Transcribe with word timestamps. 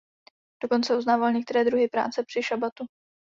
Dokonce 0.63 0.97
uznával 0.97 1.33
některé 1.33 1.63
druhy 1.65 1.87
práce 1.87 2.23
při 2.25 2.43
šabatu. 2.43 2.85